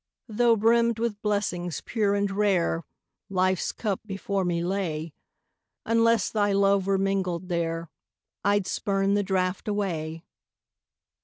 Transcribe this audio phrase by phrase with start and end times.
[0.27, 2.83] Tho' brimmed with blessings, pure and rare,
[3.29, 5.13] Life's cup before me lay,
[5.85, 7.87] Unless thy love were mingled there,
[8.43, 10.23] I'd spurn the draft away.